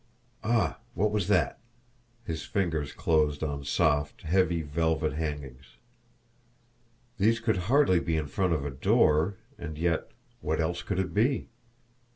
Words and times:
Ah, 0.43 0.79
what 0.95 1.11
was 1.11 1.27
that? 1.27 1.59
His 2.25 2.43
fingers 2.43 2.91
closed 2.91 3.43
on 3.43 3.63
soft, 3.63 4.23
heavy 4.23 4.63
velvet 4.63 5.13
hangings. 5.13 5.75
These 7.19 7.39
could 7.39 7.57
hardly 7.69 7.99
be 7.99 8.17
in 8.17 8.25
front 8.25 8.53
of 8.53 8.65
a 8.65 8.71
door, 8.71 9.37
and 9.59 9.77
yet 9.77 10.09
what 10.39 10.59
else 10.59 10.81
could 10.81 10.97
it 10.97 11.13
be? 11.13 11.49